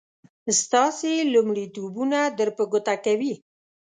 [0.61, 3.33] ستاسې لومړيتوبونه در په ګوته کوي.